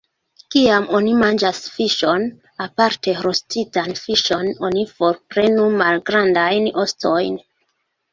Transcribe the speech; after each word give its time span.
Kiam 0.53 0.85
oni 0.99 1.11
manĝas 1.23 1.57
fiŝon, 1.73 2.23
aparte 2.65 3.13
rostitan 3.25 3.93
fiŝon, 4.05 4.49
oni 4.69 4.87
forprenu 4.95 5.67
malgrandajn 5.83 6.67
ostojn. 6.87 7.37